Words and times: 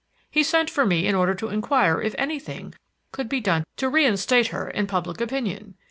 He 0.31 0.41
sent 0.41 0.67
for 0.71 0.83
me 0.83 1.05
in 1.05 1.13
order 1.13 1.35
to 1.35 1.49
inquire 1.49 2.01
if 2.01 2.15
anything 2.17 2.73
could 3.11 3.29
be 3.29 3.39
done 3.39 3.63
to 3.77 3.87
reinstate 3.87 4.47
her 4.47 4.67
in 4.67 4.87
public 4.87 5.21
opinion. 5.21 5.75